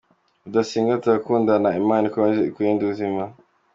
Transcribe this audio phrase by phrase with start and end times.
[0.45, 3.23] rudasingwa turagukunda immana ikomeze ikurindire ubuzima